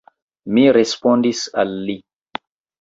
Mi 0.57 0.63
respondis 0.77 1.45
al 1.67 1.79
li. 1.91 1.99